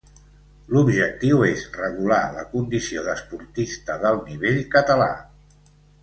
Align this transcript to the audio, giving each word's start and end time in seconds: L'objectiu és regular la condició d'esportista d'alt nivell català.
L'objectiu 0.75 1.41
és 1.47 1.65
regular 1.75 2.21
la 2.37 2.45
condició 2.53 3.03
d'esportista 3.09 3.99
d'alt 4.05 4.23
nivell 4.31 4.57
català. 4.77 5.11